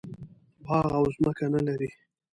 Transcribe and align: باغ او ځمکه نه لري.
باغ 0.65 0.89
او 0.99 1.05
ځمکه 1.15 1.45
نه 1.53 1.61
لري. 1.67 1.89